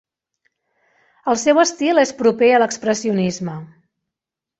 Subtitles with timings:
[1.33, 3.55] El seu estil és proper a l'expressionisme.